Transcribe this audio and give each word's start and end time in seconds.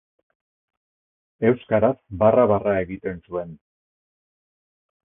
Euskaraz 1.51 1.95
barra-barra 2.23 2.75
egiten 2.87 3.23
zuen. 3.29 3.57